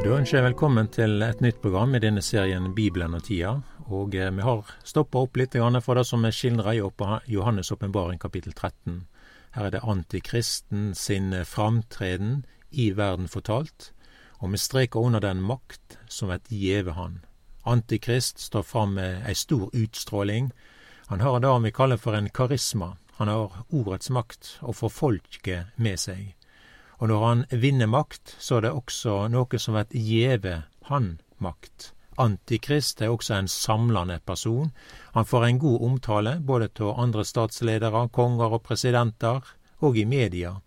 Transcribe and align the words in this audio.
Da 0.00 0.14
ønsker 0.16 0.38
jeg 0.38 0.44
velkommen 0.46 0.86
til 0.88 1.20
et 1.20 1.42
nytt 1.44 1.58
program 1.60 1.92
i 1.92 1.98
denne 2.00 2.22
serien 2.24 2.70
Bibelen 2.72 3.12
og 3.18 3.26
tida. 3.26 3.50
Og 3.92 4.14
eh, 4.16 4.30
vi 4.32 4.44
har 4.46 4.70
stoppa 4.80 5.20
opp 5.26 5.36
litt 5.36 5.52
fra 5.52 5.96
det 5.98 6.06
som 6.08 6.24
er 6.24 6.32
skildra 6.32 6.72
i 6.72 6.80
Johannes' 6.80 7.72
åpenbaring 7.74 8.18
kapittel 8.18 8.54
13. 8.54 9.04
Her 9.52 9.66
er 9.66 9.70
det 9.70 9.84
antikristen 9.84 10.94
sin 10.94 11.34
framtreden 11.44 12.46
i 12.70 12.90
verden 12.96 13.28
fortalt, 13.28 13.92
og 14.40 14.52
vi 14.52 14.56
streker 14.56 15.04
under 15.04 15.20
den 15.20 15.42
makt 15.42 15.98
som 16.08 16.30
et 16.30 16.48
gjeve 16.48 16.96
han. 16.96 17.20
Antikrist 17.66 18.40
står 18.40 18.62
fram 18.62 18.96
med 18.96 19.20
ei 19.28 19.34
stor 19.34 19.68
utstråling. 19.76 20.50
Han 21.12 21.20
har 21.20 21.40
det 21.40 21.62
vi 21.62 21.76
kaller 21.76 22.00
for 22.00 22.16
en 22.16 22.30
karisma. 22.30 22.96
Han 23.20 23.28
har 23.28 23.64
ordets 23.68 24.08
makt 24.08 24.56
og 24.62 24.76
får 24.80 24.88
folket 24.88 25.76
med 25.76 26.00
seg. 26.00 26.32
Og 27.00 27.08
når 27.08 27.24
han 27.24 27.46
vinner 27.50 27.88
makt, 27.88 28.36
så 28.38 28.58
er 28.58 28.68
det 28.68 28.76
også 28.76 29.24
noe 29.32 29.58
som 29.58 29.78
blir 29.78 29.96
gjeve 29.96 30.56
han 30.90 31.14
makt. 31.40 31.94
Antikrist 32.20 33.00
er 33.00 33.08
også 33.14 33.38
en 33.38 33.48
samlende 33.48 34.18
person. 34.28 34.72
Han 35.14 35.24
får 35.24 35.46
en 35.46 35.60
god 35.62 35.84
omtale 35.88 36.34
både 36.44 36.68
av 36.84 36.98
andre 37.00 37.24
statsledere, 37.24 38.08
konger 38.12 38.58
og 38.58 38.64
presidenter, 38.66 39.40
og 39.80 39.96
i 39.96 40.04
media. 40.04 40.58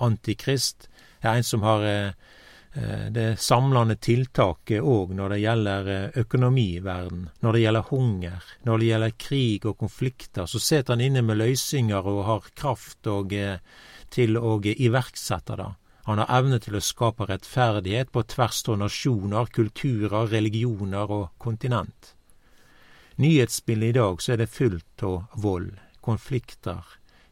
Antikrist 0.00 0.88
er 1.20 1.36
en 1.36 1.44
som 1.44 1.66
har 1.66 1.84
eh, 1.84 2.14
det 3.12 3.26
samlende 3.42 3.98
tiltaket 4.00 4.80
òg 4.80 5.12
når 5.18 5.34
det 5.34 5.42
gjelder 5.42 5.92
eh, 5.92 6.18
økonomiverden, 6.24 7.28
når 7.44 7.52
det 7.52 7.64
gjelder 7.66 7.90
hunger, 7.90 8.48
når 8.64 8.80
det 8.80 8.88
gjelder 8.88 9.18
krig 9.26 9.68
og 9.68 9.76
konflikter. 9.84 10.48
Så 10.48 10.62
sitter 10.62 10.96
han 10.96 11.04
inne 11.04 11.22
med 11.26 11.42
løsninger 11.42 12.08
og 12.14 12.24
har 12.30 12.50
kraft 12.56 13.12
og, 13.12 13.36
eh, 13.36 13.60
til 14.08 14.40
å 14.40 14.56
iverksette 14.64 15.60
det. 15.60 15.70
Han 16.04 16.18
har 16.18 16.32
evne 16.38 16.58
til 16.58 16.74
å 16.74 16.82
skape 16.82 17.28
rettferdighet 17.28 18.10
på 18.10 18.24
tvers 18.26 18.62
av 18.68 18.80
nasjoner, 18.80 19.46
kulturer, 19.54 20.26
religioner 20.26 21.10
og 21.10 21.28
kontinent. 21.38 22.14
Nyhetsbildet 23.22 23.92
i 23.92 23.98
dag 24.00 24.22
så 24.22 24.32
er 24.34 24.42
det 24.42 24.50
fullt 24.50 25.04
av 25.06 25.36
vold, 25.38 25.76
konflikter, 26.02 26.82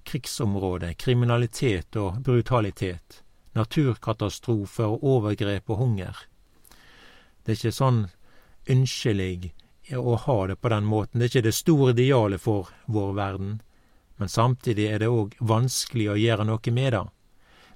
krigsområder, 0.07 0.95
kriminalitet 0.95 1.99
og 1.99 2.21
brutalitet, 2.23 3.23
naturkatastrofer 3.59 4.87
og 4.87 5.07
overgrep 5.17 5.71
og 5.71 5.83
hunger. 5.83 6.27
Det 7.43 7.57
er 7.57 7.59
ikke 7.59 7.75
sånn 7.75 8.05
ønskelig 8.71 9.51
å 9.99 10.15
ha 10.27 10.39
det 10.47 10.61
på 10.61 10.71
den 10.71 10.87
måten. 10.87 11.19
Det 11.19 11.27
er 11.27 11.33
ikke 11.33 11.49
det 11.49 11.57
store 11.59 11.95
idealet 11.97 12.43
for 12.43 12.71
vår 12.87 13.15
verden, 13.19 13.57
men 14.21 14.29
samtidig 14.29 14.87
er 14.93 15.03
det 15.03 15.11
òg 15.11 15.35
vanskelig 15.41 16.13
å 16.13 16.21
gjøre 16.21 16.47
noe 16.47 16.77
med 16.77 16.93
det. 16.95 17.09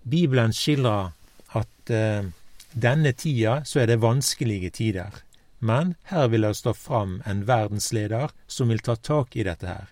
Bibelen 0.05 0.53
skildrer 0.53 1.13
at 1.57 1.91
eh, 1.91 2.27
denne 2.75 3.13
tida 3.17 3.63
så 3.65 3.81
er 3.81 3.89
det 3.89 4.03
vanskelige 4.03 4.71
tider, 4.71 5.23
men 5.65 5.95
her 6.11 6.29
vil 6.29 6.45
det 6.45 6.57
stå 6.59 6.75
fram 6.77 7.23
en 7.25 7.47
verdensleder 7.49 8.35
som 8.47 8.69
vil 8.69 8.85
ta 8.85 8.97
tak 8.97 9.37
i 9.37 9.47
dette 9.49 9.69
her, 9.71 9.87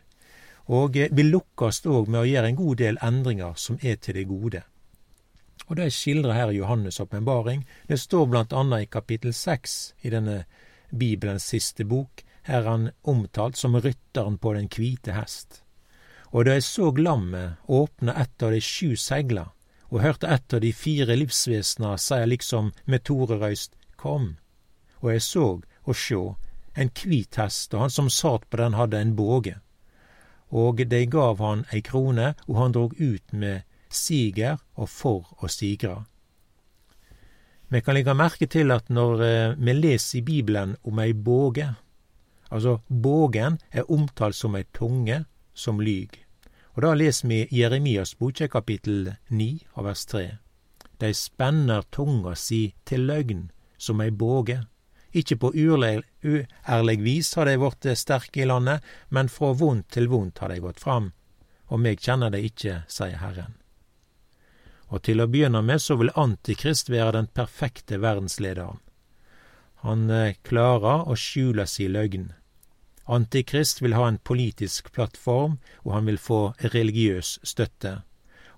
og 0.69 0.99
eh, 1.01 1.09
vil 1.17 1.33
lukkes 1.33 1.81
òg 1.87 2.11
med 2.13 2.21
å 2.21 2.29
gjøre 2.29 2.53
en 2.53 2.61
god 2.61 2.83
del 2.83 3.01
endringer 3.01 3.57
som 3.57 3.81
er 3.81 3.97
til 3.97 4.21
det 4.21 4.27
gode. 4.29 4.63
Og 5.71 5.79
det 5.79 5.93
skildrer 5.95 6.37
her 6.37 6.53
Johannes' 6.53 7.01
åpenbaring. 7.01 7.65
Det 7.89 7.97
står 8.01 8.27
blant 8.29 8.53
annet 8.53 8.85
i 8.85 8.91
kapittel 8.91 9.33
seks 9.33 9.95
i 10.03 10.11
denne 10.13 10.43
Bibelens 10.91 11.47
siste 11.49 11.87
bok. 11.89 12.25
Her 12.45 12.67
er 12.67 12.69
han 12.69 12.91
omtalt 13.09 13.57
som 13.57 13.79
rytteren 13.79 14.37
på 14.43 14.53
den 14.59 14.69
hvite 14.69 15.15
hest. 15.17 15.63
Og 16.33 16.45
da 16.45 16.59
jeg 16.59 16.67
så 16.67 16.91
lammet 16.97 17.63
åpne 17.69 18.13
et 18.19 18.43
av 18.43 18.53
de 18.53 18.61
sju 18.61 18.97
segler, 18.99 19.49
og 19.93 20.01
hørte 20.01 20.31
et 20.33 20.55
av 20.57 20.63
de 20.65 20.73
fire 20.73 21.17
livsvesena 21.21 21.97
seie 22.01 22.27
liksom 22.31 22.73
med 22.89 23.05
toreøyst 23.05 23.77
Kom. 24.01 24.37
Og 25.03 25.13
jeg 25.13 25.23
såg, 25.23 25.67
og 25.87 25.95
sjå, 25.95 26.23
en 26.75 26.89
kvit 26.91 27.37
hest, 27.39 27.75
og 27.75 27.85
han 27.85 27.93
som 27.93 28.09
sat 28.11 28.49
på 28.51 28.59
den 28.59 28.75
hadde 28.75 28.99
en 28.99 29.13
båge. 29.15 29.59
Og 30.51 30.81
dei 30.89 31.05
gav 31.07 31.39
han 31.39 31.67
ei 31.71 31.83
krone, 31.85 32.33
og 32.49 32.57
han 32.59 32.75
drog 32.75 32.97
ut 32.99 33.33
med 33.33 33.63
siger 33.93 34.59
og 34.75 34.89
for 34.89 35.29
å 35.39 35.51
sigra. 35.53 36.01
Vi 37.69 37.81
kan 37.81 37.97
legge 37.97 38.17
merke 38.17 38.49
til 38.51 38.73
at 38.73 38.91
når 38.91 39.23
me 39.57 39.73
vi 39.73 39.79
leser 39.79 40.19
i 40.19 40.25
Bibelen 40.27 40.75
om 40.83 40.99
ei 40.99 41.13
båge, 41.13 41.69
altså 42.51 42.81
bågen 42.89 43.61
er 43.71 43.89
omtalt 43.89 44.37
som 44.37 44.57
ei 44.57 44.65
tunge 44.73 45.23
som 45.55 45.81
lyg. 45.81 46.22
Og 46.73 46.83
da 46.83 46.95
leser 46.97 47.29
vi 47.29 47.41
Jeremias 47.53 48.15
boke 48.17 48.49
kapittel 48.49 49.13
9 49.29 49.49
av 49.77 49.85
vers 49.91 50.05
3. 50.09 50.23
Dei 51.03 51.13
spenner 51.13 51.85
tunga 51.93 52.33
si 52.39 52.73
til 52.89 53.05
løgn 53.11 53.51
som 53.77 54.01
ei 54.01 54.11
båge. 54.11 54.63
Ikkje 55.13 55.37
på 55.37 55.51
uærlig 55.53 56.97
vis 57.05 57.35
har 57.37 57.51
dei 57.51 57.59
blitt 57.61 57.91
sterke 57.99 58.41
i 58.41 58.49
landet, 58.49 58.81
men 59.11 59.29
frå 59.29 59.53
vondt 59.53 59.91
til 59.93 60.09
vondt 60.09 60.41
har 60.41 60.49
dei 60.49 60.63
gått 60.65 60.81
fram. 60.81 61.11
Og 61.69 61.81
meg 61.81 62.01
kjenner 62.01 62.33
dei 62.33 62.47
ikkje, 62.49 62.85
sier 62.89 63.21
Herren. 63.21 63.59
Og 64.89 65.05
til 65.05 65.21
å 65.21 65.29
begynne 65.29 65.61
med 65.65 65.81
så 65.81 65.99
vil 66.01 66.13
Antikrist 66.17 66.89
være 66.93 67.19
den 67.19 67.29
perfekte 67.29 68.01
verdenslederen. 68.01 68.81
Han 69.85 70.09
eh, 70.11 70.37
klarer 70.47 71.09
å 71.11 71.17
skjule 71.19 71.67
si 71.67 71.89
løgn. 71.91 72.31
Antikrist 73.13 73.83
vil 73.83 73.97
ha 73.99 74.07
en 74.09 74.19
politisk 74.19 74.93
plattform, 74.95 75.59
og 75.85 75.95
han 75.97 76.09
vil 76.09 76.19
få 76.19 76.41
religiøs 76.73 77.39
støtte. 77.47 78.01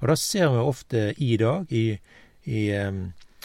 Og 0.01 0.09
det 0.11 0.19
ser 0.21 0.51
vi 0.53 0.63
ofte 0.63 1.05
i 1.19 1.37
dag. 1.41 1.71
I, 1.73 1.99
i 2.45 2.63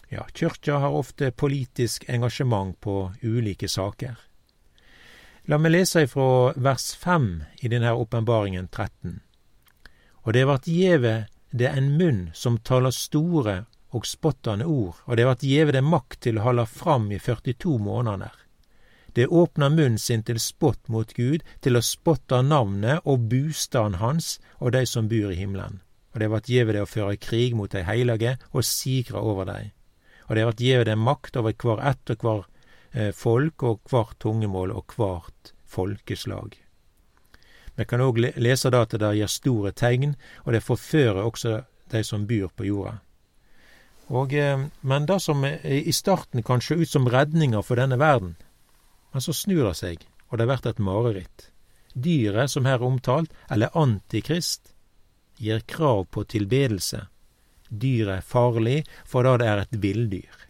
ja, 0.10 0.26
Kyrkja 0.34 0.80
har 0.84 0.98
ofte 0.98 1.32
politisk 1.32 2.06
engasjement 2.10 2.80
på 2.82 3.12
ulike 3.22 3.70
saker. 3.70 4.18
La 5.50 5.58
meg 5.58 5.74
lese 5.74 6.04
ifra 6.06 6.54
vers 6.62 6.92
5 7.00 7.30
i 7.66 7.72
denne 7.72 7.94
åpenbaringen 7.98 8.68
13. 8.68 9.20
Og 10.26 10.34
det 10.36 10.46
vart 10.46 10.68
gjeve 10.70 11.14
det 11.50 11.72
en 11.72 11.94
munn 11.98 12.28
som 12.38 12.60
taler 12.62 12.94
store 12.94 13.64
og 13.96 14.06
spottende 14.06 14.68
ord, 14.70 15.00
og 15.08 15.18
det 15.18 15.26
vart 15.26 15.46
gjeve 15.46 15.74
det 15.74 15.82
makt 15.82 16.20
til 16.28 16.38
å 16.38 16.46
holde 16.46 16.68
fram 16.70 17.10
i 17.10 17.18
42 17.18 17.80
måneder. 17.82 18.36
Det 19.14 19.28
åpner 19.28 19.70
munnen 19.70 19.98
sin 19.98 20.24
til 20.24 20.40
spott 20.40 20.88
mot 20.88 21.14
Gud, 21.14 21.42
til 21.62 21.78
å 21.78 21.82
spotte 21.86 22.42
navnet 22.46 23.02
og 23.06 23.30
bustaden 23.32 23.98
hans 24.00 24.38
og 24.60 24.74
dei 24.76 24.86
som 24.86 25.10
bor 25.10 25.34
i 25.34 25.40
himmelen. 25.40 25.82
Og 26.14 26.22
det 26.22 26.30
vart 26.30 26.50
gjeve 26.50 26.74
det 26.76 26.84
å 26.84 26.90
føre 26.90 27.18
krig 27.22 27.56
mot 27.58 27.72
dei 27.72 27.84
heilage 27.86 28.38
og 28.52 28.66
sigre 28.66 29.22
over 29.22 29.50
dei. 29.50 29.64
Og 30.30 30.38
det 30.38 30.46
vart 30.46 30.62
gjeve 30.62 30.88
det 30.90 30.98
makt 30.98 31.38
over 31.42 31.56
hver 31.58 31.84
ett 31.92 32.14
og 32.14 32.26
hver 32.26 32.42
eh, 32.94 33.12
folk 33.16 33.64
og 33.66 33.82
hvert 33.90 34.18
tungemål 34.22 34.74
og 34.78 34.96
hvert 34.98 35.54
folkeslag. 35.70 36.58
Vi 37.80 37.86
kan 37.88 38.02
òg 38.04 38.20
lese 38.20 38.70
da 38.74 38.84
at 38.84 38.98
det 39.00 39.14
gir 39.16 39.30
store 39.32 39.72
tegn, 39.72 40.18
og 40.46 40.54
det 40.54 40.66
forfører 40.66 41.24
også 41.24 41.62
de 41.90 42.02
som 42.04 42.26
bor 42.28 42.50
på 42.54 42.68
jorda. 42.68 43.00
Og, 44.10 44.34
eh, 44.34 44.68
men 44.82 45.06
det 45.06 45.22
som 45.22 45.46
i 45.46 45.94
starten 45.94 46.44
kan 46.44 46.62
se 46.62 46.76
ut 46.76 46.90
som 46.90 47.08
redninga 47.10 47.62
for 47.62 47.80
denne 47.80 47.98
verden, 48.02 48.36
men 49.12 49.22
så 49.22 49.34
snur 49.34 49.64
det 49.68 49.78
seg, 49.80 50.04
og 50.30 50.38
det 50.40 50.48
blir 50.50 50.68
et 50.70 50.84
mareritt. 50.84 51.50
Dyret 51.94 52.52
som 52.52 52.66
her 52.70 52.78
er 52.78 52.86
omtalt, 52.86 53.34
eller 53.50 53.74
Antikrist, 53.78 54.74
gir 55.38 55.60
krav 55.60 56.06
på 56.12 56.24
tilbedelse. 56.24 57.08
Dyret 57.70 58.20
er 58.20 58.26
farlig, 58.26 58.84
for 59.06 59.26
da 59.26 59.38
det 59.40 59.48
er 59.48 59.64
et 59.64 59.80
villdyr. 59.82 60.46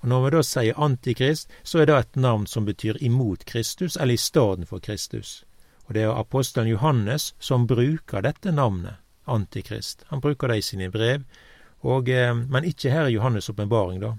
Og 0.00 0.08
Når 0.08 0.24
vi 0.24 0.30
da 0.30 0.42
sier 0.46 0.78
Antikrist, 0.78 1.50
så 1.62 1.82
er 1.82 1.86
det 1.86 1.96
et 1.98 2.16
navn 2.16 2.46
som 2.46 2.64
betyr 2.64 3.00
imot 3.02 3.44
Kristus, 3.44 3.96
eller 3.96 4.14
i 4.14 4.22
stedet 4.22 4.68
for 4.68 4.78
Kristus. 4.78 5.44
Og 5.86 5.94
det 5.94 6.04
er 6.04 6.14
apostelen 6.14 6.70
Johannes 6.70 7.34
som 7.38 7.66
bruker 7.66 8.22
dette 8.22 8.52
navnet, 8.52 9.00
Antikrist. 9.26 10.04
Han 10.08 10.20
bruker 10.20 10.48
det 10.48 10.58
i 10.58 10.62
sine 10.62 10.90
brev, 10.90 11.24
og, 11.82 12.08
eh, 12.08 12.34
men 12.34 12.64
ikke 12.64 12.90
her 12.90 13.06
i 13.06 13.16
Johannes' 13.16 13.50
åpenbaring, 13.50 14.00
da. 14.00 14.14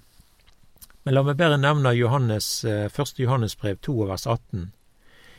Men 1.09 1.15
la 1.15 1.23
meg 1.25 1.39
bare 1.39 1.56
nevne 1.57 1.89
Johannes, 1.97 2.63
1. 2.63 3.00
Eh, 3.01 3.23
Johannes 3.23 3.56
brev 3.57 3.77
2 3.81 3.94
vers 4.06 4.27
18. 4.27 4.67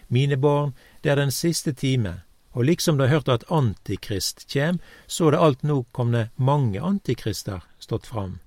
Mine 0.08 0.37
barn, 0.37 0.72
det 1.02 1.12
er 1.12 1.20
den 1.20 1.31
siste 1.31 1.70
time, 1.72 2.14
og 2.50 2.64
liksom 2.64 2.96
du 2.99 3.05
har 3.05 3.12
hørt 3.12 3.28
at 3.31 3.44
Antikrist 3.46 4.49
kjem, 4.50 4.81
så 5.06 5.28
er 5.28 5.31
det 5.37 5.43
alt 5.46 5.62
nå 5.62 5.76
komne 5.94 6.25
mange 6.34 6.82
antikrister 6.82 7.62
stått 7.78 8.11
fram. 8.11 8.40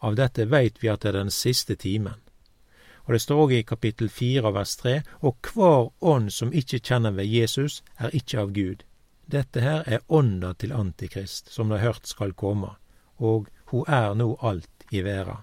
Av 0.00 0.16
dette 0.16 0.46
veit 0.48 0.80
vi 0.80 0.88
at 0.88 1.04
det 1.04 1.10
er 1.10 1.18
den 1.18 1.30
siste 1.30 1.76
timen. 1.76 2.16
Og 3.04 3.12
det 3.12 3.20
står 3.26 3.42
òg 3.44 3.52
i 3.58 3.60
kapittel 3.74 4.08
4 4.08 4.54
vers 4.56 4.72
3, 4.80 4.96
og 5.20 5.52
hver 5.52 5.92
ånd 6.00 6.32
som 6.32 6.56
ikke 6.62 6.80
kjenner 6.80 7.12
ved 7.12 7.28
Jesus, 7.28 7.82
er 7.98 8.16
ikke 8.16 8.40
av 8.46 8.56
Gud. 8.56 8.88
Dette 9.28 9.60
her 9.60 9.84
er 9.84 10.08
ånda 10.08 10.54
til 10.56 10.72
Antikrist, 10.72 11.52
som 11.52 11.68
du 11.68 11.76
har 11.76 11.90
hørt 11.90 12.08
skal 12.08 12.32
komme, 12.32 12.72
og 13.18 13.52
hun 13.68 13.84
er 13.84 14.16
nå 14.16 14.32
alt 14.40 14.88
i 14.88 15.04
verda. 15.04 15.42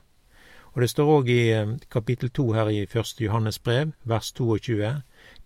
Og 0.78 0.82
det 0.84 0.92
står 0.92 1.08
òg 1.10 1.30
i 1.34 1.44
eh, 1.58 1.70
kapittel 1.90 2.30
to 2.30 2.52
her 2.54 2.68
i 2.70 2.84
første 2.86 3.24
Johannes 3.24 3.58
brev, 3.58 3.96
vers 4.06 4.28
22. 4.38 4.92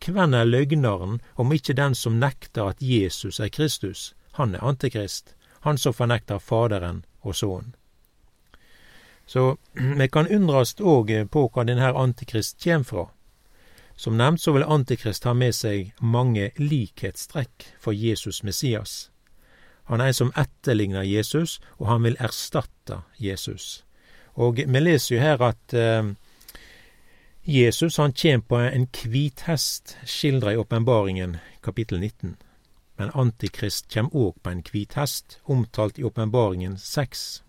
Hvem 0.03 0.33
er 0.35 0.43
løgneren 0.43 1.21
om 1.39 1.53
ikke 1.55 1.77
den 1.79 1.95
som 1.95 2.17
nekter 2.19 2.73
at 2.73 2.81
Jesus 2.83 3.39
er 3.39 3.47
Kristus? 3.47 4.09
Han 4.35 4.55
er 4.55 4.63
antikrist, 4.67 5.31
han 5.61 5.77
som 5.77 5.95
fornekter 5.95 6.37
Faderen 6.37 7.05
og 7.21 7.35
Sønnen. 7.39 7.71
Så 9.25 9.55
vi 10.01 10.07
kan 10.11 10.27
undrast 10.27 10.83
òg 10.83 11.13
på 11.31 11.45
hva 11.47 11.63
denne 11.63 11.93
antikrist 11.95 12.59
kjem 12.59 12.83
fra. 12.83 13.05
Som 13.95 14.17
nevnt 14.19 14.41
så 14.43 14.51
vil 14.51 14.67
Antikrist 14.67 15.23
ha 15.23 15.31
med 15.33 15.55
seg 15.55 15.93
mange 16.01 16.49
likhetstrekk 16.59 17.69
for 17.79 17.95
Jesus 17.95 18.43
Messias. 18.43 19.11
Han 19.87 20.01
er 20.01 20.11
en 20.11 20.19
som 20.19 20.35
etterligner 20.35 21.07
Jesus, 21.07 21.61
og 21.79 21.87
han 21.87 22.03
vil 22.03 22.19
erstatte 22.19 22.99
Jesus. 23.15 23.85
Og 24.35 24.57
vi 24.57 24.79
leser 24.79 25.15
jo 25.15 25.21
her 25.21 25.41
at 25.43 25.73
eh, 25.73 26.13
Jesus 27.43 27.97
han 27.97 28.13
kjem 28.13 28.41
på 28.41 28.59
en 28.61 28.87
hvit 29.03 29.43
hest, 29.47 29.97
skildra 30.05 30.53
i 30.53 30.57
Åpenbaringen 30.57 31.37
kapittel 31.63 31.99
19. 31.99 32.35
Men 32.97 33.11
Antikrist 33.17 33.87
kjem 33.89 34.11
òg 34.13 34.35
på 34.43 34.51
en 34.53 34.61
hvit 34.61 34.93
hest, 34.93 35.39
omtalt 35.45 35.99
i 35.99 36.03
Åpenbaringen 36.03 36.77
6. 36.77 37.43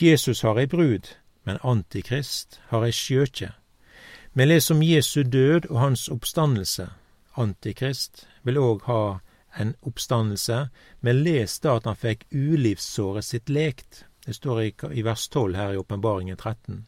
Jesus 0.00 0.40
har 0.42 0.58
ei 0.58 0.66
brud, 0.66 1.12
men 1.44 1.60
Antikrist 1.62 2.60
har 2.70 2.86
ei 2.86 2.94
skjøkje. 2.96 3.50
Vi 4.32 4.44
leser 4.46 4.74
om 4.74 4.82
Jesu 4.82 5.22
død 5.22 5.68
og 5.68 5.80
hans 5.80 6.08
oppstandelse. 6.08 6.88
Antikrist 7.36 8.24
vil 8.42 8.58
òg 8.58 8.86
ha 8.88 9.18
en 9.60 9.74
oppstandelse. 9.82 10.68
Vi 11.00 11.12
leser 11.12 11.66
da 11.66 11.76
at 11.76 11.88
han 11.90 12.00
fikk 12.00 12.24
ulivssåret 12.32 13.28
sitt 13.28 13.52
lekt. 13.52 14.06
Det 14.24 14.34
står 14.34 14.62
i, 14.62 14.74
i 14.92 15.02
vers 15.02 15.28
12 15.28 15.54
her 15.54 15.72
i 15.72 15.76
Åpenbaringen 15.76 16.36
13. 16.36 16.86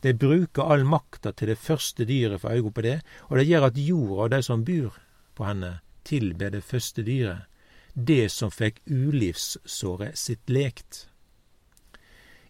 Det 0.00 0.14
bruker 0.14 0.62
all 0.62 0.84
makta 0.84 1.32
til 1.32 1.48
det 1.48 1.58
første 1.58 2.04
dyret 2.04 2.40
for 2.40 2.52
øye 2.52 2.70
på 2.70 2.82
det, 2.84 3.00
og 3.28 3.38
det 3.38 3.46
gjør 3.48 3.66
at 3.70 3.78
jorda 3.78 4.22
og 4.22 4.30
de 4.30 4.42
som 4.42 4.64
bor 4.64 4.98
på 5.34 5.44
henne, 5.44 5.78
tilber 6.04 6.50
det 6.50 6.64
første 6.64 7.02
dyret, 7.02 7.46
det 7.94 8.30
som 8.30 8.50
fikk 8.50 8.82
ulivssåret 8.86 10.18
sitt 10.18 10.50
lekt. 10.50 11.06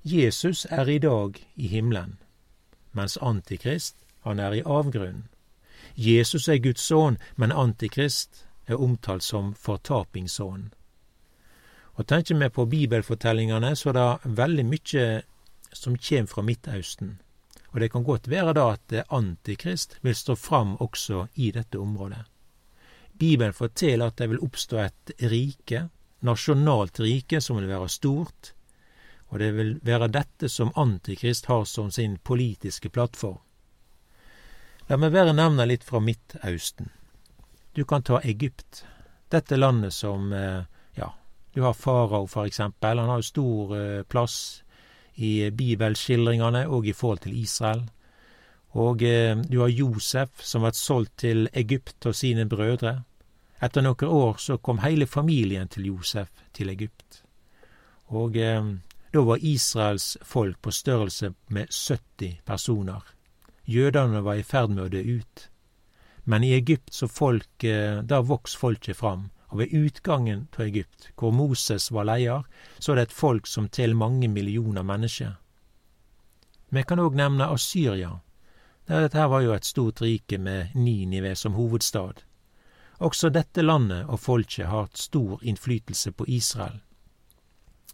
Jesus 0.03 0.67
er 0.71 0.89
i 0.89 0.99
dag 0.99 1.39
i 1.55 1.67
himmelen, 1.67 2.19
mens 2.93 3.17
Antikrist 3.23 3.97
han 4.25 4.41
er 4.41 4.53
i 4.53 4.63
avgrunnen. 4.67 5.29
Jesus 5.97 6.49
er 6.49 6.59
Guds 6.59 6.81
sønn, 6.81 7.19
men 7.37 7.53
Antikrist 7.53 8.47
er 8.67 8.81
omtalt 8.81 9.23
som 9.23 9.55
fortapingssønnen. 9.55 10.73
Og 11.95 12.07
tenker 12.07 12.35
vi 12.35 12.49
på 12.51 12.67
bibelfortellingene, 12.67 13.77
så 13.77 13.91
er 13.91 13.99
det 13.99 14.35
veldig 14.39 14.65
mye 14.67 15.05
som 15.73 15.97
kjem 15.99 16.27
fra 16.27 16.43
Midtausten. 16.43 17.19
Og 17.75 17.81
det 17.81 17.91
kan 17.91 18.05
godt 18.07 18.29
være 18.31 18.55
da 18.55 18.69
at 18.75 18.95
Antikrist 19.11 19.99
vil 20.03 20.15
stå 20.15 20.35
fram 20.39 20.77
også 20.81 21.27
i 21.35 21.51
dette 21.55 21.79
området. 21.79 22.25
Bibelen 23.19 23.55
forteller 23.55 24.11
at 24.11 24.19
det 24.19 24.29
vil 24.31 24.43
oppstå 24.43 24.79
et 24.83 25.15
rike, 25.31 25.89
nasjonalt 26.27 27.01
rike, 27.01 27.41
som 27.41 27.59
vil 27.59 27.71
være 27.71 27.89
stort, 27.89 28.55
og 29.31 29.39
det 29.39 29.55
vil 29.55 29.73
være 29.83 30.11
dette 30.15 30.49
som 30.49 30.73
Antikrist 30.77 31.47
har 31.47 31.65
som 31.65 31.91
sin 31.91 32.19
politiske 32.19 32.91
plattform. 32.91 33.39
La 34.89 34.99
meg 35.01 35.15
bare 35.15 35.33
nevne 35.33 35.67
litt 35.67 35.85
fra 35.87 36.01
Midtausten. 36.03 36.91
Du 37.75 37.85
kan 37.85 38.03
ta 38.03 38.21
Egypt. 38.23 38.85
Dette 39.33 39.57
landet 39.57 39.95
som 39.97 40.33
eh, 40.33 40.67
du 41.55 41.63
har 41.63 41.75
farao, 41.75 42.27
for 42.27 42.47
eksempel. 42.47 42.99
Han 42.99 43.09
har 43.09 43.23
jo 43.23 43.29
stor 43.29 43.75
eh, 43.79 44.03
plass 44.03 44.63
i 45.15 45.51
bibelskildringene 45.51 46.67
og 46.67 46.87
i 46.87 46.93
forhold 46.93 47.25
til 47.25 47.37
Israel. 47.39 47.85
Og 48.75 49.03
eh, 49.03 49.37
du 49.37 49.61
har 49.61 49.71
Josef, 49.71 50.43
som 50.43 50.67
ble 50.67 50.75
solgt 50.75 51.17
til 51.25 51.49
Egypt 51.53 52.07
og 52.11 52.15
sine 52.19 52.49
brødre. 52.51 53.03
Etter 53.63 53.87
noen 53.87 54.11
år 54.11 54.41
så 54.43 54.59
kom 54.59 54.83
hele 54.83 55.07
familien 55.07 55.69
til 55.69 55.87
Josef 55.93 56.31
til 56.53 56.75
Egypt. 56.75 57.23
Og 58.13 58.35
da 59.15 59.21
var 59.23 59.39
Israels 59.41 60.17
folk 60.23 60.59
på 60.61 60.71
størrelse 60.71 61.31
med 61.49 61.71
70 61.71 62.41
personer. 62.45 63.01
Jødene 63.65 64.25
var 64.25 64.35
i 64.35 64.43
ferd 64.43 64.75
med 64.75 64.85
å 64.85 64.93
dø 64.93 65.01
ut. 65.21 65.45
Men 66.25 66.45
i 66.45 66.53
Egypt 66.57 66.93
så 66.95 67.09
folk, 67.09 67.65
eh, 67.65 68.03
der 68.03 68.27
voks 68.27 68.57
folket 68.57 68.97
fram, 68.97 69.31
og 69.55 69.61
ved 69.61 69.75
utgangen 69.87 70.49
til 70.51 70.67
Egypt, 70.67 71.13
hvor 71.15 71.31
Moses 71.31 71.93
var 71.93 72.09
leder, 72.09 72.43
så 72.79 72.93
er 72.93 72.97
det 72.97 73.03
et 73.03 73.13
folk 73.13 73.47
som 73.47 73.69
til 73.69 73.95
mange 73.97 74.29
millioner 74.29 74.83
mennesker. 74.83 75.37
Vi 76.75 76.83
kan 76.83 76.99
òg 76.99 77.15
nevne 77.15 77.47
Asyria. 77.55 78.17
Dette 78.89 79.29
var 79.31 79.45
jo 79.45 79.53
et 79.55 79.65
stort 79.65 80.03
rike 80.03 80.39
med 80.43 80.75
Ninive 80.75 81.37
som 81.39 81.55
hovedstad. 81.55 82.25
Også 82.99 83.31
dette 83.31 83.63
landet 83.63 84.11
og 84.11 84.19
folket 84.21 84.67
har 84.67 84.89
hatt 84.89 84.99
stor 84.99 85.39
innflytelse 85.43 86.11
på 86.11 86.27
Israel. 86.27 86.81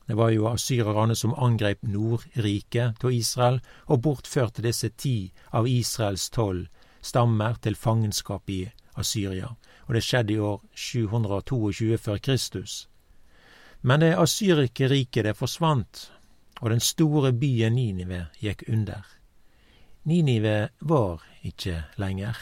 Det 0.08 0.16
var 0.16 0.32
jo 0.32 0.48
asyrerne 0.48 1.14
som 1.14 1.36
angrep 1.36 1.82
Nordriket 1.82 2.96
til 3.00 3.20
Israel 3.20 3.60
og 3.86 4.00
bortførte 4.02 4.64
disse 4.64 4.88
ti 4.96 5.32
av 5.52 5.68
Israels 5.68 6.30
tolv 6.30 6.66
stammer 7.02 7.60
til 7.60 7.76
fangenskap 7.76 8.48
i 8.50 8.64
Asyria, 8.96 9.54
og 9.90 9.96
det 9.98 10.04
skjedde 10.06 10.36
i 10.36 10.38
år 10.38 10.60
722 10.78 11.98
før 11.98 12.20
Kristus. 12.22 12.86
Men 13.82 14.04
det 14.04 14.12
asyrike 14.14 14.86
riket 14.86 15.26
det 15.26 15.34
forsvant, 15.34 16.12
og 16.62 16.70
den 16.70 16.80
store 16.80 17.32
byen 17.34 17.74
Ninive 17.74 18.28
gikk 18.38 18.62
under. 18.68 19.02
Ninive 20.06 20.70
var 20.80 21.26
ikke 21.42 21.82
lenger. 21.98 22.38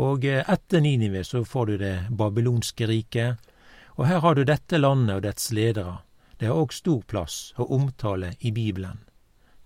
Og 0.00 0.24
etter 0.24 0.80
Ninive 0.80 1.20
så 1.28 1.44
får 1.44 1.66
du 1.66 1.76
det 1.84 1.94
babylonske 2.08 2.88
riket, 2.88 3.36
og 4.00 4.06
her 4.08 4.24
har 4.24 4.34
du 4.34 4.46
dette 4.48 4.80
landet 4.80 5.18
og 5.18 5.26
dets 5.28 5.52
ledere 5.52 5.98
det 6.38 6.46
har 6.46 6.54
òg 6.54 6.72
stor 6.72 7.02
plass 7.02 7.52
og 7.58 7.72
omtale 7.74 8.36
i 8.38 8.52
Bibelen. 8.54 8.98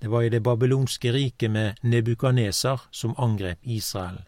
Det 0.00 0.08
var 0.08 0.24
i 0.24 0.30
det 0.32 0.40
babylonske 0.42 1.12
riket 1.12 1.50
med 1.50 1.82
Nebukaneser 1.82 2.80
som 2.90 3.14
angrep 3.18 3.58
Israel. 3.62 4.22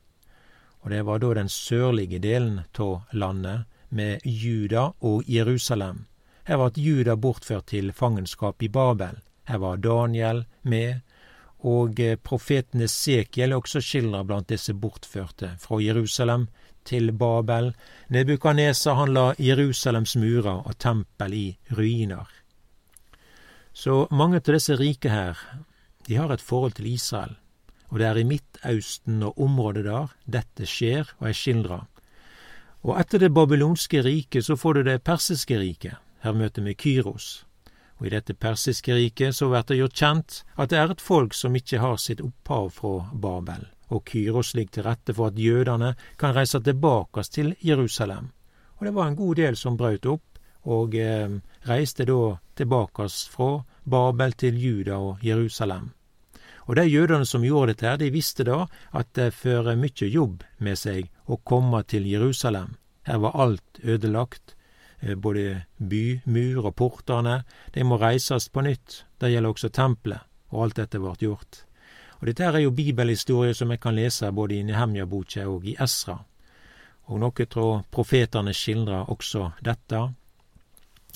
Og 0.84 0.90
det 0.92 1.02
var 1.08 1.18
da 1.18 1.32
den 1.34 1.48
sørlige 1.48 2.20
delen 2.20 2.60
av 2.78 3.02
landet, 3.12 3.64
med 3.88 4.20
Juda 4.24 4.90
og 5.06 5.22
Jerusalem. 5.30 6.06
Her 6.44 6.58
var 6.58 6.76
Juda 6.76 7.14
bortført 7.16 7.68
til 7.70 7.92
fangenskap 7.92 8.62
i 8.62 8.68
Babel. 8.68 9.20
Her 9.46 9.60
var 9.62 9.76
Daniel 9.76 10.44
med, 10.62 11.00
og 11.64 12.00
eh, 12.00 12.18
profeten 12.18 12.82
Esekiel 12.84 13.52
er 13.52 13.60
også 13.60 13.80
skildra 13.80 14.24
blant 14.26 14.50
disse 14.50 14.74
bortførte 14.74 15.54
fra 15.62 15.78
Jerusalem 15.80 16.48
til 16.84 17.12
Babel. 17.12 17.72
Nebukadnesa 18.08 18.96
han 18.98 19.16
Jerusalems 19.38 20.16
murer 20.16 20.66
og 20.66 20.78
tempel 20.78 21.32
i 21.32 21.46
ruiner. 21.70 22.26
Så 23.72 24.06
mange 24.10 24.42
av 24.42 24.52
disse 24.52 24.76
rike 24.76 25.10
her, 25.10 25.38
de 26.06 26.18
har 26.18 26.30
et 26.30 26.44
forhold 26.44 26.76
til 26.76 26.92
Israel, 26.92 27.38
og 27.88 27.98
det 28.00 28.06
er 28.08 28.20
i 28.20 28.26
Midtausten 28.28 29.22
og 29.22 29.40
området 29.40 29.84
der 29.86 30.14
dette 30.38 30.68
skjer 30.68 31.10
og 31.18 31.28
er 31.28 31.36
skildra. 31.36 31.80
Og 32.84 32.98
etter 33.00 33.22
det 33.22 33.32
babylonske 33.34 34.02
riket 34.04 34.44
så 34.46 34.56
får 34.56 34.74
du 34.74 34.82
det 34.90 35.02
persiske 35.04 35.58
riket. 35.58 36.00
Her 36.24 36.32
møter 36.36 36.64
vi 36.64 36.74
Kyros. 36.74 37.44
Og 38.00 38.08
i 38.08 38.12
dette 38.12 38.34
persiske 38.34 38.94
riket 38.94 39.36
så 39.36 39.48
blir 39.48 39.64
det 39.68 39.78
gjort 39.78 40.00
kjent 40.00 40.42
at 40.56 40.70
det 40.70 40.80
er 40.80 40.92
et 40.92 41.04
folk 41.04 41.34
som 41.34 41.56
ikke 41.56 41.80
har 41.80 41.96
sitt 42.02 42.20
opphav 42.24 42.72
fra 42.74 42.98
Babel 43.12 43.68
og 43.94 44.04
Kyros 44.08 44.54
ligger 44.54 44.72
til 44.72 44.86
rette 44.88 45.14
for 45.14 45.30
at 45.30 45.38
jødene 45.38 45.94
kan 46.18 46.34
reise 46.36 46.60
tilbake 46.60 47.22
til 47.30 47.54
Jerusalem. 47.60 48.30
Og 48.76 48.86
det 48.86 48.94
var 48.94 49.08
en 49.08 49.16
god 49.16 49.34
del 49.36 49.56
som 49.56 49.76
brøt 49.76 50.06
opp, 50.06 50.22
og 50.64 50.94
eh, 50.94 51.28
reiste 51.68 52.04
da 52.08 52.36
tilbake 52.56 53.08
fra 53.30 53.64
Babel 53.84 54.32
til 54.32 54.58
Juda 54.58 54.96
og 54.96 55.18
Jerusalem. 55.22 55.92
Og 56.66 56.76
de 56.76 56.84
jødene 56.88 57.26
som 57.28 57.44
gjorde 57.44 57.74
dette, 57.74 57.86
her, 57.88 57.98
de 58.00 58.10
visste 58.12 58.44
da 58.48 58.64
at 58.96 59.10
det 59.16 59.34
fører 59.36 59.76
mye 59.76 60.08
jobb 60.08 60.44
med 60.58 60.80
seg 60.80 61.10
å 61.26 61.38
komme 61.44 61.82
til 61.88 62.06
Jerusalem. 62.08 62.76
Her 63.04 63.20
var 63.20 63.36
alt 63.36 63.80
ødelagt, 63.82 64.54
eh, 65.00 65.14
både 65.14 65.64
by, 65.78 66.20
mur 66.24 66.66
og 66.66 66.74
portene. 66.76 67.44
De 67.74 67.84
må 67.84 68.00
reises 68.00 68.48
på 68.48 68.64
nytt. 68.64 69.04
Det 69.20 69.30
gjelder 69.32 69.50
også 69.50 69.68
tempelet, 69.68 70.24
og 70.50 70.62
alt 70.64 70.76
dette 70.76 70.98
ble 70.98 71.14
gjort. 71.20 71.64
Og 72.20 72.26
dette 72.26 72.44
er 72.44 72.62
jo 72.62 72.70
bibelhistorie 72.70 73.54
som 73.54 73.70
jeg 73.70 73.80
kan 73.80 73.94
lese 73.94 74.32
både 74.32 74.54
i 74.54 74.62
Nehemja-boka 74.64 75.44
og 75.48 75.66
i 75.66 75.76
Esra. 75.76 76.16
Og 77.12 77.20
noe 77.20 77.46
av 77.60 77.82
profetene 77.92 78.54
skildrer 78.56 79.10
også 79.12 79.50
dette. 79.60 80.14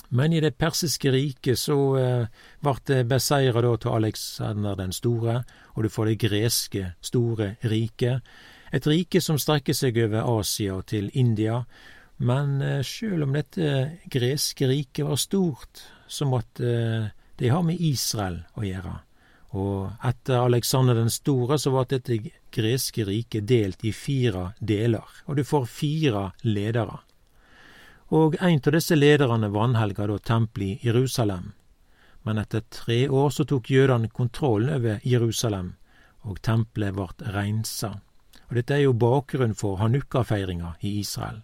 Men 0.09 0.33
i 0.33 0.41
det 0.41 0.57
persiske 0.57 1.11
riket 1.13 1.59
så 1.61 1.79
eh, 2.01 2.45
vart 2.65 2.87
det 2.89 3.05
beseira 3.11 3.61
da 3.61 3.75
av 3.77 3.97
Alexander 3.99 4.77
den 4.79 4.93
store, 4.93 5.43
og 5.77 5.85
du 5.85 5.89
får 5.93 6.13
det 6.13 6.21
greske 6.23 6.85
store 7.05 7.57
riket. 7.69 8.25
Et 8.73 8.87
rike 8.87 9.21
som 9.21 9.39
strekker 9.41 9.77
seg 9.77 9.99
over 10.07 10.25
Asia 10.39 10.81
til 10.89 11.11
India. 11.13 11.61
Men 12.25 12.63
eh, 12.65 12.81
sjøl 12.83 13.27
om 13.27 13.37
dette 13.37 13.99
greske 14.11 14.69
riket 14.71 15.05
var 15.07 15.21
stort, 15.21 15.85
så 16.09 16.25
måtte 16.29 16.73
eh, 16.73 17.11
det 17.39 17.53
ha 17.53 17.61
med 17.63 17.81
Israel 17.81 18.41
å 18.57 18.65
gjøre. 18.65 18.95
Og 19.61 20.05
etter 20.05 20.41
Alexander 20.41 20.97
den 20.99 21.13
store 21.13 21.57
så 21.61 21.73
ble 21.73 21.85
dette 21.89 22.19
greske 22.53 23.05
riket 23.09 23.47
delt 23.49 23.85
i 23.85 23.93
fire 23.97 24.53
deler, 24.61 25.05
og 25.29 25.37
du 25.39 25.45
får 25.45 25.69
fire 25.69 26.25
ledere. 26.45 26.99
Og 28.09 28.39
en 28.41 28.61
av 28.67 28.73
disse 28.73 28.97
lederne 28.97 29.51
vanhelga 29.53 30.07
da 30.09 30.19
tempelet 30.19 30.85
i 30.85 30.89
Jerusalem. 30.89 31.53
men 32.23 32.39
etter 32.39 32.61
tre 32.61 33.09
år 33.09 33.31
så 33.31 33.45
tok 33.45 33.71
jødene 33.71 34.09
kontrollen 34.09 34.75
over 34.75 35.01
Jerusalem, 35.05 35.77
og 36.23 36.43
tempelet 36.43 36.93
ble 36.93 37.07
rensa. 37.33 38.01
Og 38.49 38.55
Dette 38.59 38.75
er 38.75 38.83
jo 38.83 38.93
bakgrunnen 38.93 39.55
for 39.57 39.79
Hanukka-feiringa 39.81 40.75
i 40.81 40.99
Israel. 41.01 41.41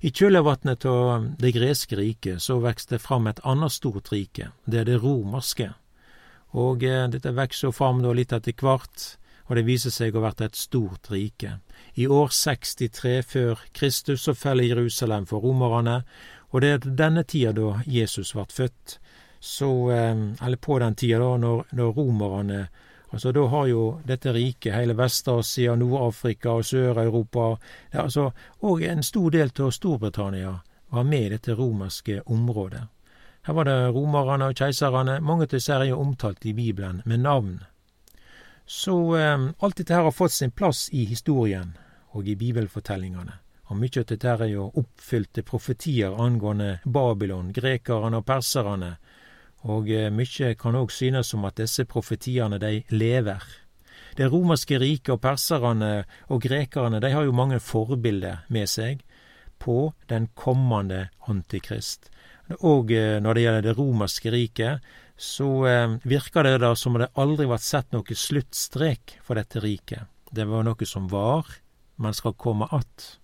I 0.00 0.12
kjølvannet 0.12 0.84
av 0.84 1.26
det 1.40 1.52
greske 1.56 1.96
riket 1.96 2.42
så 2.42 2.58
vokste 2.60 2.96
det 2.96 3.02
fram 3.02 3.26
et 3.26 3.40
annet 3.44 3.72
stort 3.72 4.12
rike, 4.12 4.50
det 4.64 4.80
er 4.80 4.88
det 4.88 5.02
romerske. 5.02 5.70
Og 6.52 6.84
eh, 6.84 7.08
dette 7.12 7.32
vokser 7.36 7.72
fram 7.72 8.02
da 8.04 8.12
litt 8.12 8.32
etter 8.32 8.56
hvert, 8.60 9.16
og 9.46 9.56
det 9.56 9.66
viser 9.66 9.94
seg 9.94 10.14
å 10.14 10.20
ha 10.20 10.28
vært 10.28 10.42
et 10.46 10.58
stort 10.58 11.10
rike. 11.10 11.58
I 11.94 12.06
år 12.06 12.32
63 12.34 13.20
før 13.22 13.62
Kristus 13.72 14.26
så 14.26 14.34
faller 14.34 14.66
Jerusalem 14.66 15.26
for 15.26 15.44
romerne, 15.44 16.02
og 16.50 16.62
det 16.62 16.72
er 16.72 16.90
denne 17.02 17.22
tida 17.24 17.52
da 17.56 17.80
Jesus 17.86 18.34
ble 18.34 18.46
født. 18.50 18.98
Så, 19.40 19.70
eh, 19.92 20.16
eller 20.42 20.56
på 20.56 20.78
den 20.78 20.94
tida 20.94 21.18
da, 21.22 21.36
når, 21.36 21.64
når 21.72 21.96
romerne 21.96 22.66
Altså, 23.10 23.30
da 23.32 23.46
har 23.46 23.66
jo 23.66 23.82
dette 24.04 24.32
riket, 24.34 24.74
hele 24.74 24.96
Vest-Asia, 24.98 25.76
Nord-Afrika 25.78 26.56
og 26.58 26.64
Sør-Europa 26.66 27.56
altså, 27.92 28.32
Og 28.60 28.82
en 28.82 29.02
stor 29.02 29.30
del 29.30 29.52
av 29.62 29.70
Storbritannia 29.70 30.56
var 30.90 31.04
med 31.04 31.26
i 31.26 31.30
dette 31.36 31.54
romerske 31.54 32.20
området. 32.26 32.82
Her 33.46 33.54
var 33.54 33.64
det 33.64 33.76
romerne 33.94 34.50
og 34.50 34.58
keiserne. 34.58 35.20
Mange 35.20 35.46
av 35.46 35.54
disse 35.54 35.72
er 35.74 35.84
jo 35.86 36.00
omtalt 36.02 36.44
i 36.46 36.52
Bibelen 36.52 37.02
med 37.04 37.22
navn. 37.22 37.60
Så 38.66 39.16
eh, 39.16 39.48
alt 39.58 39.76
dette 39.76 39.94
her 39.94 40.06
har 40.06 40.14
fått 40.14 40.34
sin 40.36 40.50
plass 40.50 40.88
i 40.92 41.04
historien 41.06 41.76
og 42.16 42.28
i 42.28 42.36
bibelfortellingene. 42.36 43.38
Og 43.66 43.78
mye 43.78 44.02
av 44.02 44.06
dette 44.10 44.30
er 44.30 44.48
jo 44.50 44.68
oppfylte 44.78 45.42
profetier 45.42 46.14
angående 46.22 46.78
Babylon, 46.84 47.52
grekerne 47.54 48.20
og 48.20 48.26
perserne 48.26 48.96
og 49.66 49.90
eh, 49.90 50.10
mykje 50.12 50.54
kan 50.60 50.76
òg 50.78 50.92
synes 50.94 51.32
som 51.32 51.46
at 51.48 51.58
disse 51.58 51.86
profetiene, 51.88 52.58
de 52.62 52.84
lever. 52.94 53.42
Det 54.16 54.28
romerske 54.32 54.78
riket 54.80 55.14
og 55.16 55.22
perserne 55.24 56.04
og 56.32 56.42
grekerne, 56.42 57.00
de 57.00 57.10
har 57.12 57.26
jo 57.26 57.34
mange 57.36 57.58
forbilder 57.60 58.44
med 58.48 58.70
seg 58.70 59.02
på 59.58 59.92
den 60.08 60.28
kommende 60.34 61.08
antikrist. 61.28 62.10
Og 62.60 62.92
eh, 62.94 63.18
når 63.20 63.34
det 63.34 63.42
gjelder 63.42 63.66
det 63.66 63.76
romerske 63.78 64.32
riket, 64.32 64.86
så 65.16 65.66
eh, 65.66 65.96
virker 66.02 66.44
det 66.44 66.58
da 66.58 66.74
som 66.76 66.98
det 66.98 67.12
aldri 67.14 67.46
vart 67.48 67.64
sett 67.64 67.92
noe 67.92 68.16
sluttstrek 68.16 69.18
for 69.24 69.40
dette 69.40 69.60
riket. 69.64 70.08
Det 70.30 70.44
var 70.44 70.66
noe 70.66 70.86
som 70.86 71.08
var, 71.08 71.46
men 71.96 72.14
skal 72.14 72.34
komme 72.34 72.68
att. 72.70 73.18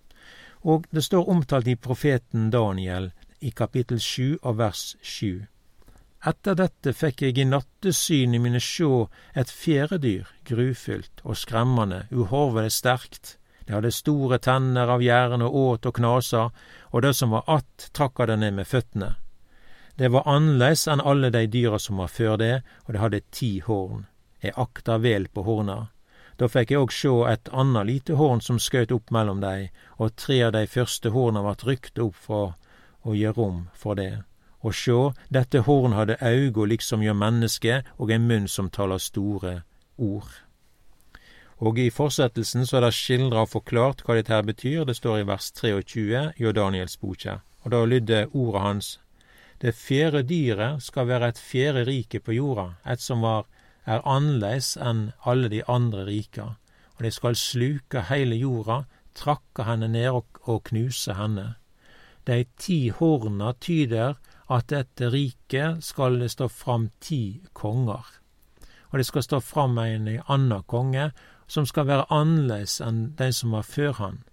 Og 0.63 0.85
det 0.89 1.01
står 1.01 1.29
omtalt 1.29 1.67
i 1.67 1.75
profeten 1.75 2.49
Daniel 2.49 3.11
i 3.39 3.51
kapittel 3.51 3.99
sju 3.99 4.37
og 4.41 4.57
vers 4.57 4.95
sju. 5.01 5.45
Etter 6.23 6.55
dette 6.55 6.93
fikk 6.95 7.25
jeg 7.25 7.37
i 7.37 7.45
nattesyn 7.45 8.33
i 8.33 8.39
mine 8.39 8.61
sjå 8.63 9.09
et 9.35 9.51
fjæredyr, 9.51 10.29
grufylt 10.47 11.19
og 11.23 11.35
skremmende, 11.37 12.05
uhorvelig 12.11 12.71
sterkt. 12.71 13.37
Det 13.67 13.75
hadde 13.75 13.91
store 13.91 14.39
tenner 14.39 14.87
av 14.87 15.03
jern 15.03 15.43
og 15.43 15.55
åt 15.55 15.89
og 15.91 15.97
knasa, 15.99 16.45
og 16.91 17.01
det 17.01 17.13
som 17.13 17.29
var 17.35 17.43
att, 17.47 17.89
trakk 17.91 18.27
det 18.27 18.39
ned 18.39 18.53
med 18.53 18.67
føttene. 18.67 19.15
Det 19.95 20.07
var 20.09 20.23
annerledes 20.25 20.87
enn 20.89 21.01
alle 21.01 21.29
de 21.29 21.45
dyra 21.47 21.77
som 21.79 21.99
var 22.01 22.09
før 22.09 22.37
det, 22.41 22.53
og 22.85 22.93
det 22.93 23.01
hadde 23.01 23.19
ti 23.31 23.59
horn. 23.61 24.07
Jeg 24.41 24.57
akta 24.57 24.97
vel 24.97 25.27
på 25.29 25.43
horna. 25.45 25.93
Da 26.41 26.49
fikk 26.49 26.71
jeg 26.73 26.81
òg 26.81 26.91
sjå 26.91 27.13
et 27.29 27.49
anna 27.53 27.83
lite 27.85 28.17
horn 28.17 28.41
som 28.41 28.57
skjøt 28.59 28.91
opp 28.95 29.13
mellom 29.13 29.43
dei, 29.43 29.69
og 30.01 30.15
tre 30.17 30.39
av 30.47 30.55
de 30.55 30.65
første 30.67 31.13
horna 31.13 31.43
vart 31.45 31.65
rykte 31.67 32.01
opp 32.07 32.17
fra 32.17 32.41
å 33.05 33.13
gi 33.13 33.29
rom 33.37 33.67
for 33.77 33.99
det. 33.99 34.23
Og 34.65 34.73
sjå, 34.73 35.13
dette 35.29 35.61
horn 35.67 35.93
hadde 35.93 36.17
augo 36.25 36.65
liksom 36.65 37.03
gjør 37.05 37.19
menneske, 37.19 37.83
og 37.99 38.11
ein 38.11 38.25
munn 38.25 38.49
som 38.49 38.71
taler 38.73 38.97
store 38.97 39.61
ord. 39.97 40.31
Og 41.61 41.77
i 41.77 41.91
fortsettelsen 41.93 42.65
så 42.65 42.79
er 42.79 42.87
det 42.87 42.95
skildra 42.97 43.45
og 43.45 43.53
forklart 43.53 44.01
hva 44.03 44.17
dette 44.17 44.33
her 44.33 44.41
betyr. 44.41 44.87
Det 44.89 44.97
står 44.97 45.21
i 45.21 45.27
vers 45.29 45.51
23 45.53 46.25
i 46.41 46.51
Daniels 46.51 46.97
boka, 46.97 47.41
Og 47.63 47.71
da 47.71 47.85
lydde 47.85 48.27
ordet 48.33 48.61
hans 48.61 48.87
Det 49.63 49.71
fjerde 49.71 50.25
dyret 50.27 50.83
skal 50.83 51.07
være 51.07 51.27
et 51.31 51.37
fjerde 51.39 51.85
rike 51.87 52.19
på 52.19 52.33
jorda, 52.35 52.73
et 52.83 52.99
som 52.99 53.21
var, 53.23 53.45
er 53.87 54.03
annerledes 54.03 54.73
enn 54.75 55.13
alle 55.23 55.47
de 55.47 55.61
andre 55.71 56.03
rika. 56.03 56.47
Og 56.97 57.05
det 57.05 57.13
skal 57.15 57.39
sluke 57.39 58.03
heile 58.09 58.35
jorda, 58.35 58.81
trakke 59.15 59.63
henne 59.63 59.87
ned 59.87 60.09
og, 60.19 60.41
og 60.43 60.65
knuse 60.67 61.15
henne. 61.15 61.53
De 62.27 62.43
ti 62.59 62.89
horna 62.89 63.53
tyder 63.55 64.19
at 64.51 64.67
dette 64.67 65.07
riket 65.15 65.79
skal 65.83 66.19
det 66.19 66.33
stå 66.35 66.51
fram 66.51 66.89
ti 66.99 67.39
konger. 67.55 68.03
Og 68.91 68.99
det 68.99 69.07
skal 69.07 69.23
stå 69.23 69.39
fram 69.39 69.79
en 69.79 70.09
anna 70.27 70.59
konge 70.67 71.13
som 71.47 71.65
skal 71.65 71.87
være 71.87 72.11
annerledes 72.11 72.81
enn 72.83 73.13
den 73.15 73.31
som 73.31 73.55
var 73.55 73.63
før 73.63 73.95
han. 74.03 74.25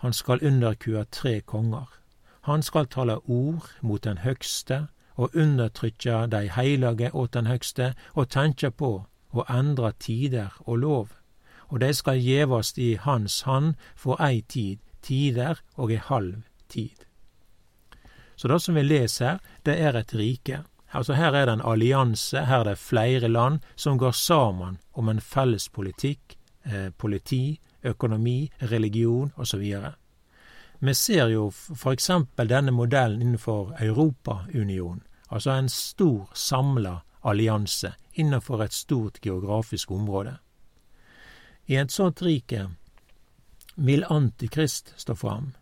Han 0.00 0.16
skal 0.16 0.40
underkue 0.40 1.04
tre 1.12 1.40
konger. 1.40 2.01
Han 2.42 2.62
skal 2.62 2.86
tale 2.86 3.18
ord 3.30 3.70
mot 3.80 4.02
den 4.04 4.18
høgste 4.18 4.86
og 5.14 5.36
undertrykkja 5.36 6.26
dei 6.26 6.48
heilage 6.50 7.12
åt 7.14 7.36
den 7.36 7.46
høgste 7.46 7.92
og 8.14 8.32
tenkja 8.34 8.70
på 8.70 8.92
å 9.30 9.44
endra 9.48 9.92
tider 9.92 10.56
og 10.66 10.82
lov. 10.82 11.12
Og 11.70 11.80
dei 11.84 11.92
skal 11.94 12.18
gjevast 12.18 12.78
i 12.78 12.96
hans 13.00 13.42
hand 13.46 13.76
for 13.94 14.20
ei 14.20 14.42
tid, 14.42 14.82
tider 15.02 15.62
og 15.76 15.94
ei 15.94 16.02
halv 16.02 16.42
tid. 16.68 17.06
Så 18.36 18.48
det 18.48 18.60
som 18.64 18.74
vi 18.74 18.82
leser 18.82 19.38
det 19.62 19.78
er 19.78 19.96
et 19.96 20.14
rike. 20.14 20.64
Altså 20.92 21.14
Her 21.14 21.32
er 21.32 21.46
det 21.46 21.52
en 21.52 21.64
allianse, 21.64 22.44
her 22.44 22.60
er 22.60 22.72
det 22.72 22.78
flere 22.78 23.28
land 23.28 23.60
som 23.76 23.98
går 23.98 24.12
sammen 24.12 24.78
om 24.92 25.08
en 25.08 25.20
felles 25.20 25.68
politikk, 25.68 26.36
eh, 26.66 26.90
politi, 26.98 27.60
økonomi, 27.82 28.50
religion 28.60 29.32
osv. 29.36 29.62
Vi 30.84 30.94
ser 30.94 31.28
jo 31.30 31.52
eksempel 31.92 32.48
denne 32.50 32.72
modellen 32.74 33.20
innenfor 33.22 33.76
Europaunionen, 33.78 35.04
altså 35.28 35.52
en 35.54 35.68
stor 35.68 36.32
samla 36.34 36.96
allianse 37.22 37.92
innenfor 38.18 38.64
et 38.64 38.74
stort 38.74 39.20
geografisk 39.22 39.90
område. 39.94 40.40
I 41.70 41.78
et 41.78 41.94
sånt 41.94 42.22
rike 42.26 42.64
vil 43.76 44.02
Antikrist 44.10 44.90
stå 44.98 45.14
fram, 45.14 45.52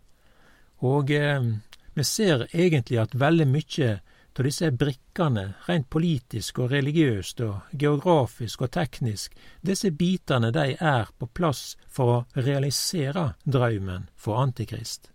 og 0.80 1.12
eh, 1.12 1.52
vi 1.94 2.04
ser 2.04 2.46
egentlig 2.54 3.02
at 3.02 3.14
veldig 3.20 3.48
mye 3.52 3.90
av 4.38 4.44
disse 4.46 4.70
brikkene, 4.70 5.54
rent 5.66 5.88
politisk 5.90 6.58
og 6.62 6.70
religiøst 6.72 7.40
og 7.44 7.72
geografisk 7.72 8.62
og 8.62 8.70
teknisk, 8.76 9.34
disse 9.66 9.90
bitene 9.90 10.52
de 10.54 10.76
er 10.76 11.10
på 11.18 11.26
plass 11.26 11.76
for 11.88 12.12
å 12.12 12.22
realisere 12.38 13.34
drømmen 13.44 14.08
for 14.16 14.40
Antikrist. 14.40 15.10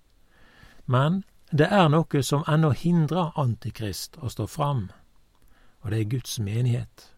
Men 0.85 1.23
det 1.51 1.69
er 1.71 1.89
noe 1.89 2.21
som 2.23 2.43
ennå 2.47 2.73
hindrer 2.75 3.31
Antikrist 3.39 4.17
å 4.21 4.29
stå 4.29 4.47
fram, 4.47 4.89
og 5.81 5.91
det 5.91 5.99
er 5.99 6.11
Guds 6.11 6.39
menighet. 6.39 7.11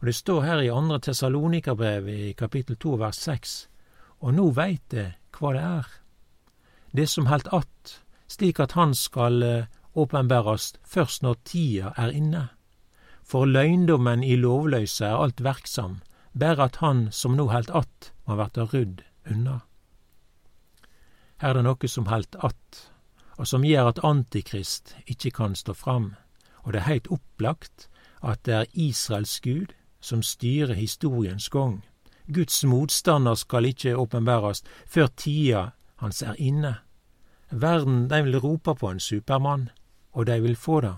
Og 0.00 0.06
Det 0.06 0.14
står 0.14 0.42
her 0.42 0.60
i 0.60 0.70
andre 0.70 1.00
Tessalonikerbrevet 1.00 2.28
i 2.30 2.32
kapittel 2.32 2.76
to 2.76 2.96
vers 3.00 3.16
seks, 3.16 3.68
og 4.20 4.34
nå 4.34 4.50
veit 4.52 4.84
det 4.90 5.14
hva 5.36 5.52
det 5.52 5.62
er. 5.62 5.86
Det 6.92 7.06
som 7.06 7.26
helt 7.26 7.48
att, 7.48 8.00
slik 8.26 8.60
at 8.60 8.72
han 8.72 8.94
skal 8.94 9.66
åpenbærast 9.96 10.78
først 10.84 11.22
når 11.22 11.40
tida 11.44 11.92
er 11.96 12.12
inne. 12.12 12.48
For 13.24 13.44
løgndommen 13.44 14.22
i 14.22 14.36
lovløysa 14.36 15.06
er 15.06 15.22
alt 15.22 15.42
verksam, 15.42 16.00
bare 16.38 16.68
at 16.68 16.76
han 16.76 17.08
som 17.12 17.36
nå 17.36 17.48
helt 17.48 17.70
att, 17.70 18.12
må 18.26 18.36
verta 18.36 18.62
rudd 18.64 19.02
unna. 19.30 19.60
Her 21.40 21.48
er 21.48 21.54
det 21.58 21.64
noe 21.64 21.88
som 21.88 22.06
helt 22.06 22.36
att, 22.38 22.92
og 23.36 23.46
som 23.46 23.64
gjør 23.64 23.90
at 23.90 24.04
Antikrist 24.04 24.94
ikke 25.06 25.30
kan 25.30 25.54
stå 25.54 25.74
fram, 25.74 26.14
og 26.62 26.72
det 26.72 26.80
er 26.80 26.88
heilt 26.90 27.10
opplagt 27.10 27.88
at 28.22 28.44
det 28.46 28.54
er 28.54 28.72
Israels 28.72 29.40
Gud 29.40 29.74
som 30.00 30.22
styrer 30.22 30.74
historiens 30.74 31.48
gang. 31.48 31.84
Guds 32.32 32.64
motstander 32.64 33.34
skal 33.34 33.64
ikke 33.64 33.96
åpenbærast 33.96 34.66
før 34.86 35.06
tida 35.06 35.70
hans 35.96 36.22
er 36.22 36.34
inne. 36.38 36.76
Verden, 37.50 38.10
de 38.10 38.22
vil 38.22 38.38
rope 38.38 38.74
på 38.74 38.90
en 38.90 39.00
supermann, 39.00 39.68
og 40.16 40.26
de 40.26 40.40
vil 40.40 40.56
få 40.56 40.80
det. 40.80 40.94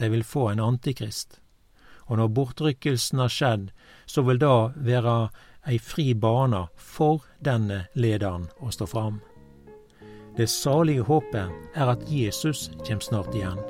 De 0.00 0.08
vil 0.08 0.24
få 0.24 0.48
en 0.50 0.62
antikrist. 0.64 1.40
Og 2.08 2.18
når 2.18 2.32
bortrykkelsen 2.36 3.20
har 3.20 3.32
skjedd, 3.32 3.68
så 4.06 4.24
vil 4.24 4.40
det 4.40 4.56
være 4.88 5.28
ei 5.68 5.78
fri 5.80 6.12
bane 6.14 6.66
for 6.76 7.24
denne 7.44 7.84
lederen 7.94 8.48
å 8.60 8.72
stå 8.72 8.88
fram. 8.88 9.20
Det 10.36 10.48
salige 10.50 11.04
håpet 11.06 11.78
er 11.78 11.92
at 11.92 12.08
Jesus 12.10 12.66
kjem 12.84 13.00
snart 13.04 13.36
igjen. 13.36 13.60